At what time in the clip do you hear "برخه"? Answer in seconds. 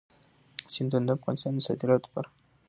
2.15-2.35